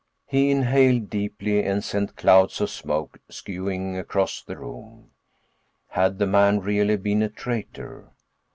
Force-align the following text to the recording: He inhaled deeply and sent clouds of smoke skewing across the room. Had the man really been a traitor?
He 0.25 0.49
inhaled 0.49 1.11
deeply 1.11 1.63
and 1.63 1.83
sent 1.83 2.15
clouds 2.15 2.59
of 2.59 2.71
smoke 2.71 3.19
skewing 3.29 3.99
across 3.99 4.41
the 4.41 4.57
room. 4.57 5.11
Had 5.89 6.17
the 6.17 6.25
man 6.25 6.59
really 6.59 6.97
been 6.97 7.21
a 7.21 7.29
traitor? 7.29 8.09